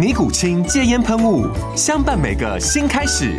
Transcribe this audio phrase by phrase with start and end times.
[0.00, 1.46] 尼古清戒烟喷雾，
[1.76, 3.38] 相伴每个新开始。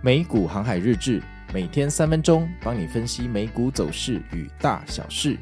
[0.00, 1.20] 美股航海日志，
[1.52, 5.36] 每天三分钟，帮你分析美股走势与大小事。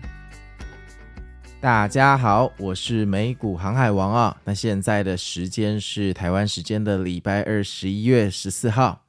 [1.61, 4.35] 大家好，我是美股航海王啊。
[4.43, 9.04] 那现在的时间是台湾时间的礼拜二，十一月十四号。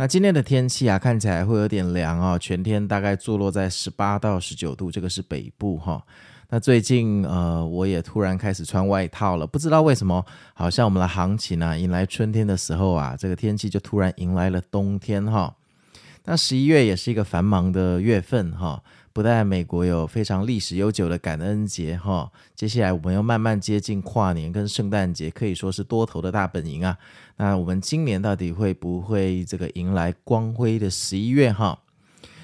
[0.00, 6.02] 那今天的天气啊，看起来会有点凉哦，全天大概坐落在十八到十九度，这个是北部哈。
[6.48, 15.54] 那最近呃，我也突然开始穿外套了，不知道为什么，好像我们的行情啊，迎来春天的时候啊，这个天气就突然迎来了冬天哈。
[16.24, 18.82] 那十一月也是一个繁忙的月份哈。
[19.12, 26.96] 不但美国有非常历史悠久的感恩节哈，接下来我们要慢慢接近跨年跟圣诞节，可以说是多头的大本营啊。
[27.36, 31.80] 那我们今年到底会不会这个迎来光辉的十一月哈？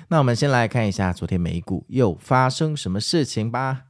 [0.08, 3.82] 那我们先来看一下昨天美股又发生什么事情吧。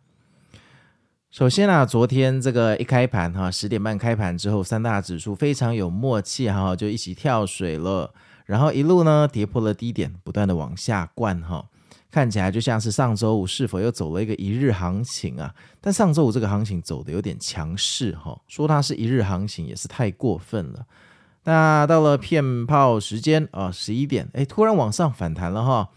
[1.30, 8.12] 首先啊，昨天这个一开盘哈，十点半开盘之后，三大指数非常有默契哈，就一起跳水了，
[8.46, 11.66] 然后一路呢跌破了低点，不断的往下灌哈。
[12.10, 15.54] 看起来就像是上周五是否又走了一个一日行情啊？
[15.82, 20.86] 但上周五这个行情走的有点强势哈，说它是一日行情也是太过分了。
[21.44, 25.90] 那到了骗炮时间啊，十一点，哎，突然往上反弹了哈。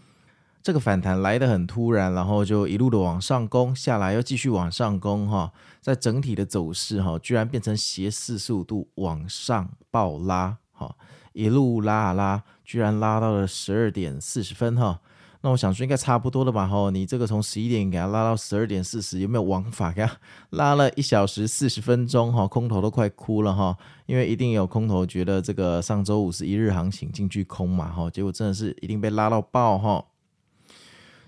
[0.62, 5.50] 这个反弹来得很突然，然后就一路的往上攻，下来又继续往上攻哈。
[5.80, 10.94] 在整体的走势哈，居然变成斜四十五度往上暴拉哈，
[11.32, 15.00] 一路拉啊拉，居然拉到了十二点四十分哈。
[15.42, 16.66] 那我想说应该差不多了吧？
[16.66, 20.18] 哈，你这个从十一点给它拉到十二点四十，有没有王法给它
[20.50, 22.30] 拉了一小时四十分钟？
[22.30, 23.74] 哈，空头都快哭了哈，
[24.04, 30.04] 因为一定有空头觉得这个上周五是一日行情进去空嘛，哈，结果真的是一定被拉到爆哈。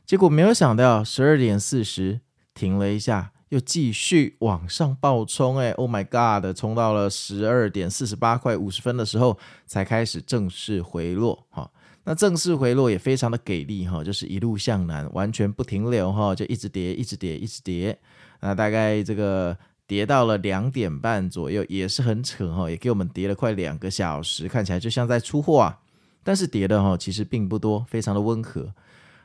[0.04, 2.20] 结果没有想到十二点四十
[2.52, 11.70] 停了一下，又继续往上暴冲，哎，Oh my God，冲到了十二点四十八块五十分的时候才开始正式回落，哈。
[12.04, 17.98] 那正式回落也非常的给力哈，就是一路向南，完全不停留哈，就一直跌，一直跌，一直跌。
[18.40, 19.54] 那大概这个
[19.86, 25.78] 跌到了两点半左右，也是很扯哈，也给我们跌了快两个小时，看起来就像在出货啊。
[26.24, 28.72] 但是跌的哈其实并不多，非常的温和。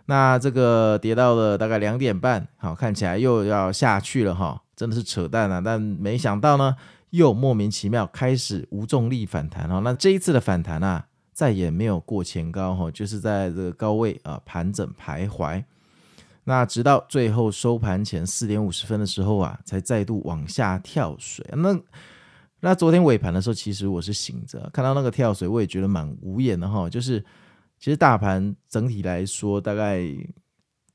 [0.07, 5.61] 那这个跌到了大概两点半，好，看起来又要下去了哈，真的是扯淡啊。
[5.63, 6.75] 但没想到呢，
[7.11, 9.79] 又莫名其妙开始无重力反弹哈。
[9.83, 11.05] 那这一次的反弹啊。
[11.37, 15.63] 再也没有过前高哈，就是在这个高位啊盘整徘徊。
[16.45, 21.45] 那直到最后收盘前四点五十分的时候啊，才再度往下跳水。
[21.53, 21.79] 那
[22.61, 26.89] 那昨天尾盘的时候，其实我是醒着，看到那个跳水，我也觉得蛮无言的哈。
[26.89, 27.23] 就是
[27.79, 30.03] 其实大盘整体来说，大概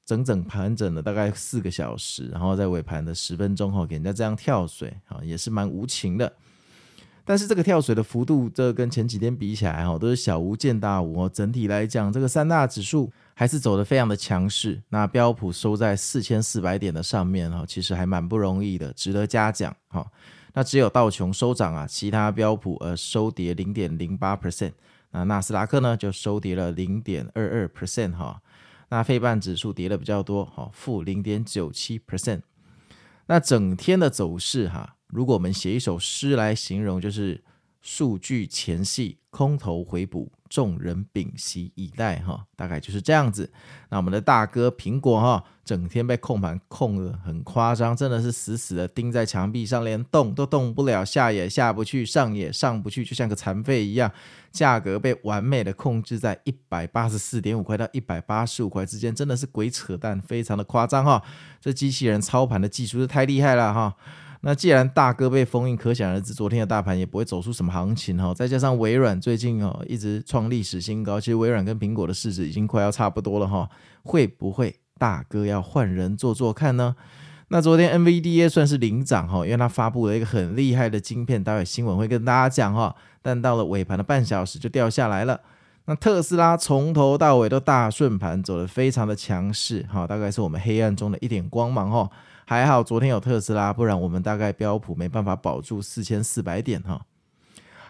[0.04, 6.32] 整整盘整了大概四个小时，然后在尾盘的十分钟后给人家这样跳水啊，也是蛮无情的。
[7.24, 11.30] 但是这个跳水的幅度，这跟前几天比起来哈，都是小巫见大巫哦。
[11.32, 14.82] 整体来讲，这个三大指数还是走得非常的强势。
[14.88, 20.04] 那标普收在四千四百点的上面哈，其实还蛮不容易的，值得嘉奖哈。
[20.52, 24.72] 那只有道琼收涨啊，其他标普呃收跌零点零八 percent。
[25.12, 28.42] 啊纳斯达克呢就收跌了零点二二 percent 哈。
[28.88, 32.42] 那费半指数跌的比较多哈，负零点九七 percent。
[33.26, 34.96] 那整天的走势哈。
[35.06, 37.42] 如果我们写一首诗来形容，就是
[37.82, 43.50] 数据前戏，空头回补，众人屏息以待，哈，大概就是这样子。
[43.90, 54.10] 那我们的大哥苹果，哈，整天被控盘控得很夸张，真的是死死的钉在墙壁上，连动都动不了，下也下不去，上也上不去，就像个残废一样。
[54.52, 61.22] 价格被完美的控制在一百八十四点五块到一百八十五块之间，真的是鬼扯淡，非常的夸张，哈。
[61.60, 63.96] 这机器人操盘的技术是太厉害了，哈。
[64.44, 68.34] 那既然大哥被封印，可想而知，昨天的大盘也不会走出什么行情哈。
[68.34, 73.68] 再加上微软最近哦一直创历史新高，其实微软跟苹果的市值已经快要差不多了哈。
[74.02, 76.96] 会不会大哥要换人做做看呢？
[77.48, 82.94] 那昨天 NVDA 算是领涨哈，因为它发布了一个很厉害的晶片，待会新闻会跟大家讲哈。
[83.20, 85.40] 但到了尾盘的半小时就掉下来了。
[85.86, 92.08] 那特斯拉从头到尾都大顺盘，走得非常的强势哈，大概是我们黑暗中的一点光芒哈。
[92.44, 97.00] 还好昨天有特斯拉，不然我们大概标普没办法保住四千四百点哈。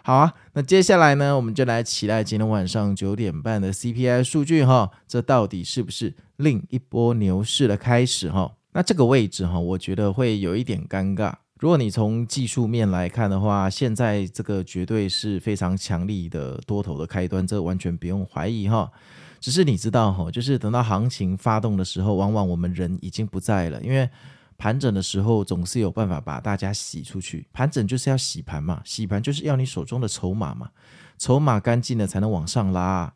[0.03, 8.53] 好啊，那接下来呢，我们就来期待今天晚上九点半的 CPI 数据哈，这到底是不是另一波牛市的开始哈？
[8.73, 11.33] 那这个位置哈，我觉得会有一点尴尬。
[11.63, 18.91] 如果你从技术面来看的话，现在这个绝对是非常强力的多头的开端，这完全不用怀疑哈。
[19.39, 24.09] 只是你知道哈，就是等到行情发动的时候，往往我们人已经不在了，因为。
[24.55, 30.69] 盘整的时候总是有办法把大家洗出去，盘整就是要洗盘嘛，洗盘就是要你手中的筹码嘛，
[31.17, 33.11] 筹码干净了才能往上拉，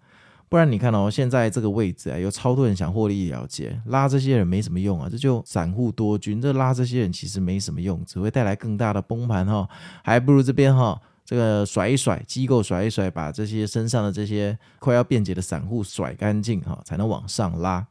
[0.50, 9.68] 不然你看哦，现在这个位置啊，有超多人想获利了结，拉这些人没什么用啊，这就散户多军，这拉这些人其实没什么用，只会带来更大的崩盘哈，
[10.04, 17.86] 还不如这边哈，这个甩一甩，机构甩一甩，把这些身上的这些快要变节的散户甩干净哈，才能往上拉。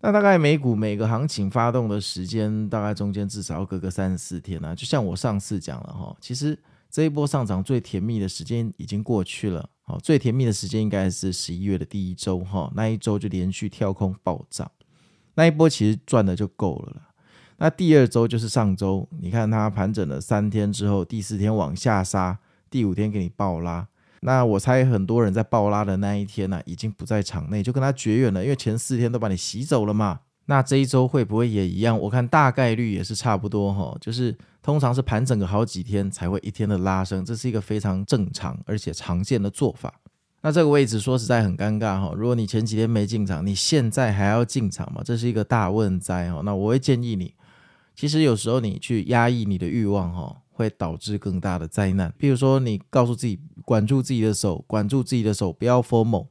[0.00, 4.74] 那大概美股每个行情发动的时间，大概中间至少要隔个三十四天呢、啊。
[4.76, 6.56] 就像我上次讲了哈，其实
[6.88, 9.68] 这一波上涨最甜蜜的时间已经过去了。
[9.88, 14.68] 好，最甜蜜的时间应该是十一月的第一周哈，那一周就连续跳空暴涨，
[15.34, 17.02] 那一波其实赚的就够了了。
[17.58, 22.38] 那第二周就是上周，你看它盘整了三天之后，第四天往下杀，
[22.68, 23.86] 第五天给你暴拉。
[24.22, 30.20] 那我猜很多人在爆拉的那一天呢、已经不在场内，就跟他绝缘了，因为前四天都把你洗走了嘛。
[30.46, 31.98] 那这一周会不会也一样？
[31.98, 39.92] 我看大概率也是差不多哈，就是通常是盘整个好几天才会一天的拉升，这是一个非常正常而且常见的做法。
[40.42, 45.02] 那这个位置说实在很尴尬哈，如果你前几天没进场，你现在还要进场吗？
[45.04, 46.40] 这是一个大问灾哈。
[46.44, 47.34] 那我会建议你，
[47.94, 50.36] 其实有时候你去压抑你的欲望哈。
[50.56, 52.10] 会导致更大的灾难。
[52.18, 56.28] 譬如说，你告诉自己管住自己的手，管住自己的手，不要 FOMO。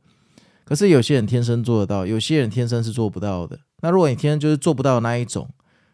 [0.63, 3.59] 可是有些人天生做得到，有些人天生是做不到的。
[3.81, 5.49] 那如果你天生就是做不到那一种，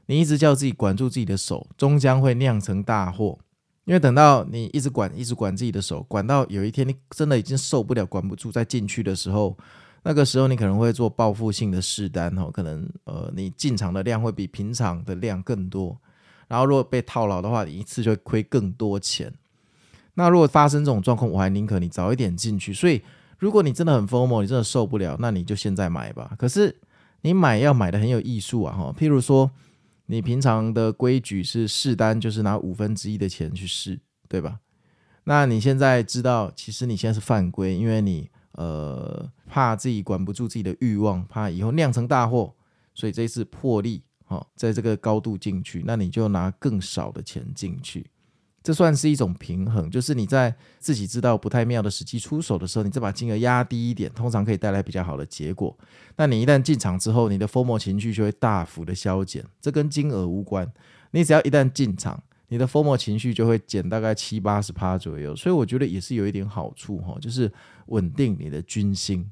[0.06, 3.40] 你一直叫自己管住自己的手，终将会酿成大祸。
[3.86, 9.58] 因为等到你一直管，一直管自己的手，管到有一天你真的已经受不了，管不住再进去的时候，
[10.04, 16.00] 那个时候你可能会做报复性的试单哦，可能呃你进场的量会比平常的量更多。
[16.48, 19.34] 然后如果被套牢的话，你一次就会亏更多钱。
[20.14, 22.74] 那如果发生这种状况，我还宁可你早一点进去。
[22.74, 23.02] 所以，
[23.40, 26.36] 如果你真的很疯魔你真的受不了，那你就现在买吧。
[26.38, 26.76] 可是
[27.22, 28.96] 你买要买的很有艺术啊，哈。
[28.98, 29.52] 譬如说，
[30.08, 34.60] 你平常的规矩是试单，就是拿五分之一的钱去试，对吧？
[35.24, 42.54] 那你现在知道，其实你现在是犯规，因为你呃怕自己管不住自己的欲望，怕以后酿成大祸，
[42.94, 44.04] 所以这一次破例。
[44.26, 48.10] 好，在这个高度进去，那你就拿更少的钱进去，
[48.64, 49.90] 这算是一种平衡。
[49.90, 55.78] 就是你在自己知道不太妙的时机出手的时候，你再把金额压低一点，通常可以带来比较好的结果。
[56.18, 60.72] 那你一旦进场之后，你的 FOMO 情绪就会大幅的消减，这跟金额无关。
[61.12, 65.36] 你只要一旦进场，你的 FOMO 情绪就会减大概七八十趴左右。
[65.36, 67.52] 所以我觉得也是有一点好处哈，就是
[67.88, 69.32] 稳定你的军心。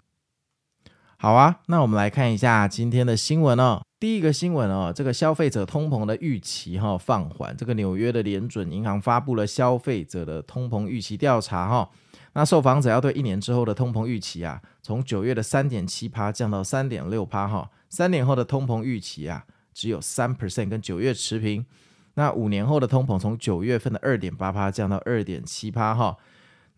[1.18, 3.82] 好啊，那我们来看一下今天的新闻哦。
[4.00, 7.56] 第一个新闻哦，这个消费者通膨的预期哈放缓。
[7.58, 11.90] 这个纽约的联准银行发布了消费者的通膨预期调查哈。
[12.32, 17.70] 那受访者要对一年之后的通膨预期啊，从九月的三点七趴降到三点六趴哈。
[17.90, 21.66] 三年后的通膨预期啊，只有三 percent，跟九月持平。
[22.14, 26.16] 那五年后的通膨从九月份的二点八趴降到二点七趴哈。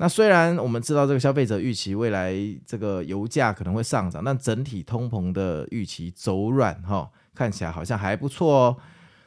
[0.02, 2.34] 那虽然我们知道这个消费者预期未来
[2.66, 8.78] 这个油价可能会上涨，但整体通膨的预期走软哈，看起来好像还不错哦。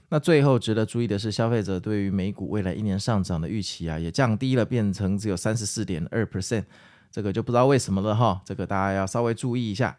[0.08, 6.64] 那最后值得注意的是，消费者对于美股未来一年上涨的预期啊，也降低了，变成只有三十四点二 percent，
[7.08, 8.42] 这个就不知道为什么了哈。
[8.44, 9.96] 这个大家要稍微注意一下。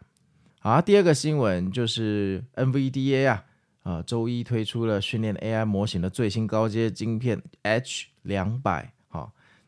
[0.58, 3.44] 好，第二个新闻就是 NVDA 啊，
[3.82, 8.92] 啊，周一推出了训练 AI 模型的最新高阶晶片 H 两百。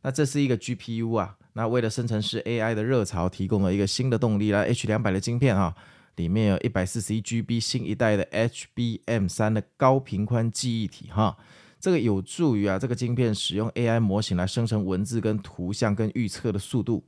[0.08, 4.62] 那这是一个 GPU 啊，那为了生成式 AI 的热潮提供了一个新的动力啦。
[4.62, 5.74] H 两百的晶片啊，
[6.16, 11.36] 里面有一百四十一 GB 新一代的 HBM 三的高频宽记忆体哈，
[11.78, 17.04] 这个有助于啊这个晶片使用 AI 模型来生成文字跟图像跟预测的速度。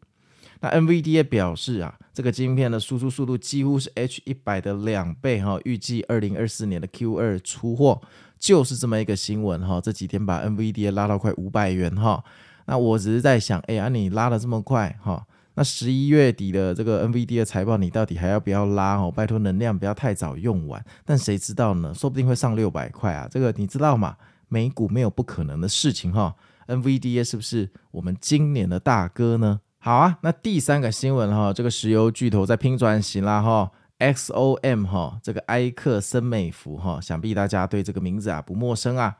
[0.60, 8.02] 那 NVIDIA 表示啊，这个晶片的输出速度几乎是 H 一百的两倍哈，预计二零二四年的 Q 二出货。
[8.38, 9.80] 就是这么一个新闻哈。
[9.80, 12.22] 这几天把 NVDA 拉到快五百元哈。
[12.70, 15.26] 那我只是在想，哎呀，你拉的这么快哈？
[15.54, 19.10] 那十一月底的这个 NVD 的财报，你到底还要不要拉哦？
[19.10, 20.80] 拜托能量不要太早用完。
[21.04, 21.92] 但谁知道呢？
[21.92, 23.26] 说不定会上六百块啊！
[23.28, 24.16] 这个你知道吗？
[24.46, 26.32] 美股没有不可能的事情哈。
[26.68, 29.60] NVDA 是不是我们今年的大哥呢？
[29.80, 33.68] 好啊，那第三个新闻哈，这个石油巨头在拼转型啦哈。
[33.98, 39.16] XOM 哈，这个埃克森美孚哈，想必大家对这个名字啊不陌生啊。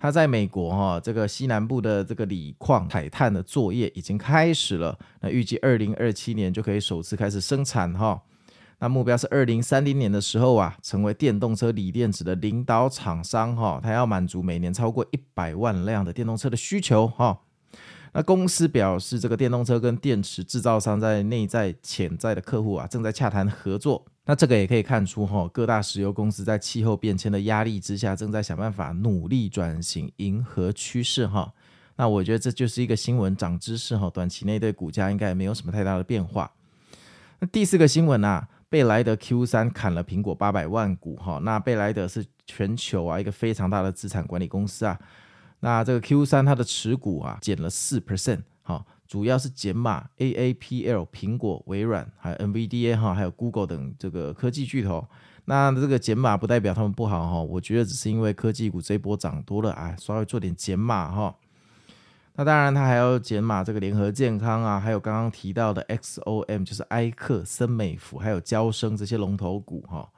[0.00, 4.98] 它在美国哈，这个西南部的这个锂矿采碳的作业已经开始了。
[5.20, 8.22] 那预计二零二七年就可以首次开始生产哈。
[8.78, 13.78] 那目标是二零三零年的时候啊，成为电动车锂电池的领导厂商哈。
[13.82, 17.38] 它要满足每年超过一百万辆的电动车的需求哈。
[18.14, 24.06] 那公司表示，这个电动车跟电池制造商在内在潜在的客户啊，正在洽谈合作。
[24.30, 31.52] 那这个也可以看出哈，各大石油公司在气候变迁的压力之下，正在想办法努力转型，迎合趋势哈。
[31.96, 36.48] 那我觉得这就是一个新闻涨知识哈，短期内对股价应该也没有什么太大的变化。
[37.40, 41.40] 那第四个新闻啊，贝莱德 Q 三砍了苹果八百万股哈。
[41.42, 44.96] 那贝莱德是全球啊一个非常大的资产管理公司啊。
[45.58, 55.04] 那这个 Q 三它的持股啊减了四 percent，哈，主要是减码 AAPL、苹果、微软还有 NVDA 哈，还有 Google 等这个科技巨头。
[55.46, 61.34] 那这个减码不代表他们不好哈，我觉得只是因为科技股这一波涨多了哎，稍微做点减码哈。
[62.36, 70.08] 那当然它还要减码这个联合健康啊，还有刚刚提到的 XOM 就是埃克森美孚，还有交生这些龙头股哈。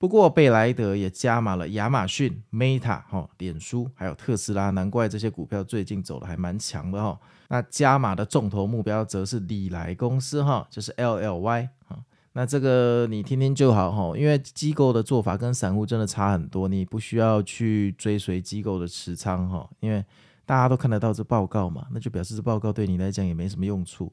[0.00, 7.20] 不过贝莱德也加码了亚马逊、Meta、哈、脸书，还有特斯拉，难怪这些股票最近走的还蛮强的哈。
[7.48, 12.02] 那加码的重头目标则是礼来公司哈，就是 LLY 哈。
[12.32, 20.02] 那这个你听听就好哈，因为机构的做法跟散户真的差很多，你不需要去追随机构的持仓哈，因为
[20.46, 24.10] 大家都看得到这报告嘛，那就表示这报告对你来讲也没什么用处。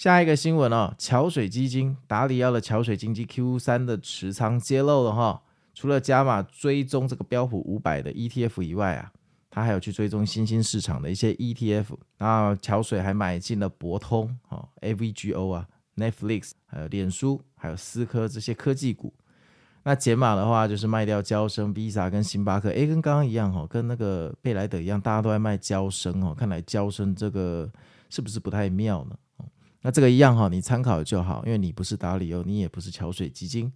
[0.00, 5.42] 下一个新闻哦，桥水基金达里奥的桥水经济 Q 三的持仓揭露了哈，
[5.74, 9.12] 除了加码追踪这个标普五百的 ETF 以外啊，
[9.50, 11.88] 他还有去追踪新兴市场的一些 ETF。
[12.16, 19.12] 那桥水还买进了博通、哦 AVGO 啊、Netflix，还有脸书，还有思科这些科技股。
[19.82, 26.34] 那减码的话就是卖掉娇生、Visa 跟星巴克，诶，跟刚刚一样哈，跟那个贝莱德一样，大家都在卖娇生哦。
[26.34, 27.70] 看来娇生这个
[28.08, 29.14] 是不是不太妙呢？
[29.82, 33.72] 那这个一样哈，你参考就好，因为你不是达里欧，你也不是桥水基金。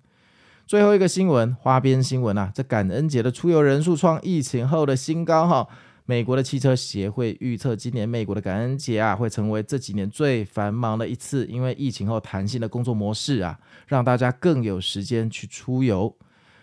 [0.66, 5.68] 最后一个新闻，花边新闻啊，这感恩节的出游人数创疫情后的新高哈。
[6.06, 16.14] 美国的汽车协会预测，今年美国的感恩节啊，会成为这几年最繁忙的一次，因为疫情后弹性的工作模式啊，让大家更有时间去出游。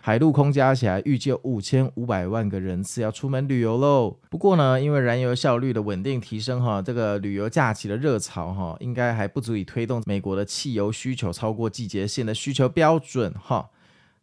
[0.04, 4.18] 海陆空加起来，预计有五千五百万个人次要出门旅游喽。
[4.28, 13.70] 不过呢，因为燃油效率的稳定提升，哈，这个旅游假期的热潮，哈，应该还不足以推动美国的汽油需求超过季节性的需求标准，哈。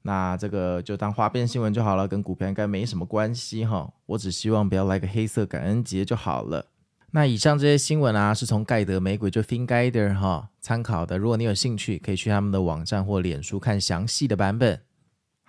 [0.01, 3.89] 那这个就当花边新闻就好了，跟股票应该没什么关系，哈。
[4.07, 6.65] 我只希望不要来个黑色感恩节就好了。
[7.11, 11.17] 那以上这些新闻啊，是从盖德美股就 FinGuider 哈参考的。
[11.17, 14.81] 如果你有兴趣，可以去他们的网站或脸书看详细的版本。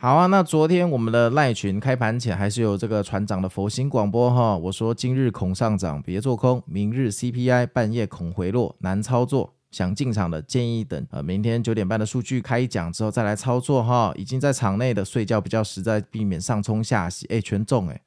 [0.02, 9.52] 好啊，那昨天我们的赖群开盘前还是有这个船长的佛心广播哈，我说今日恐上涨，别做空；明日 CPI 半夜恐回落，难操作。
[9.70, 14.10] 想进场的建议等呃明天九点半的数据开奖之后再来操作哈。
[14.16, 17.26] 已经在场内的睡觉比较实在，避免上冲下洗。
[17.26, 18.00] 哎，全中哎，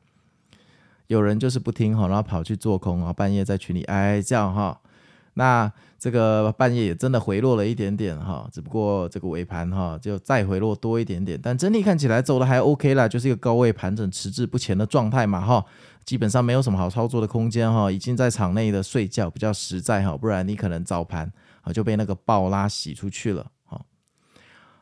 [1.05, 4.81] 有人就是不听哈，然后跑去做空，啊半夜在群里哀哀叫哈。
[5.36, 15.66] 那这个半夜也真的回落了一点点哈，只不过这个尾盘哈就再回落多一点点，但整体看起来走的还 OK 啦，就是一个高位盘整迟滞不前的状态嘛哈，
[16.04, 23.82] 基本上没有什么好操作的空间哈，已经在场内的睡觉比较实在哈，不然你可能早盘啊就被那个暴拉洗出去了哈。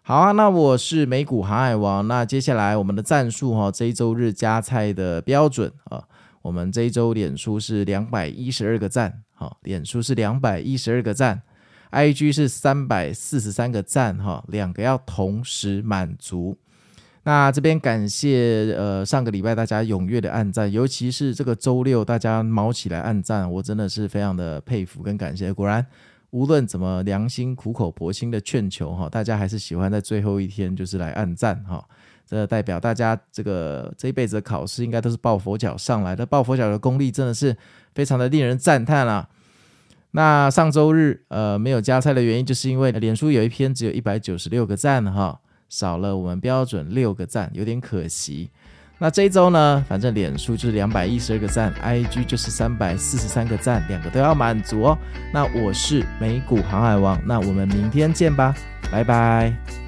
[0.02, 6.04] 好啊，那我是美股航海王，那接下来我们的战术哈，这一周日加菜的标准啊，
[6.42, 9.22] 我们这一周脸书是两百一十二个赞。
[9.42, 11.42] 好，脸书是两百一十二个赞
[11.90, 16.56] ，IG 是三百四十三个赞，哈，两个要同时满足。
[17.24, 25.52] 那这边感谢呃上个礼拜大家踊跃的按赞，尤其是这个周六大家卯起来按赞，我真的是非常的佩服跟感谢。
[25.52, 25.84] 果然
[26.30, 31.84] 无论怎么良心苦口婆心的劝求哈，大家还是喜欢在最后一天就是来按赞哈。
[32.28, 37.58] 这代表大家这个这一辈子的考试应该都是抱佛脚上来的，抱佛脚的功力真的是。
[37.94, 39.28] 非常的令人赞叹啊！
[40.12, 48.50] 那上周日呃没有加菜的原因，就是因为脸书有一篇只有一百九十六个赞哈，少了我们标准六个赞，有点可惜。
[49.00, 54.98] 那这一周呢，反正脸书就是两百一十二个赞，IG 就是三百四十三个赞，两个都要满足哦。
[55.34, 58.54] 那我是美股航海王，那我们明天见吧，
[58.92, 59.81] 拜拜。